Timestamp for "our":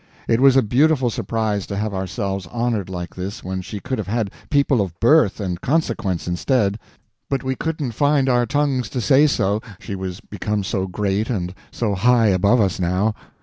8.27-8.47